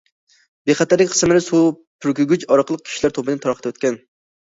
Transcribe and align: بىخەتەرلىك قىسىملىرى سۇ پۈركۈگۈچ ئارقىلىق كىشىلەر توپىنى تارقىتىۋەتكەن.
بىخەتەرلىك 0.69 1.11
قىسىملىرى 1.11 1.43
سۇ 1.49 1.61
پۈركۈگۈچ 2.07 2.49
ئارقىلىق 2.53 2.87
كىشىلەر 2.91 3.19
توپىنى 3.19 3.47
تارقىتىۋەتكەن. 3.49 4.05